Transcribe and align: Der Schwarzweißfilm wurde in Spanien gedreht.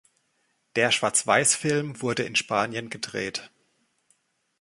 Der 0.77 0.91
Schwarzweißfilm 0.91 2.01
wurde 2.01 2.23
in 2.23 2.35
Spanien 2.35 2.89
gedreht. 2.89 3.51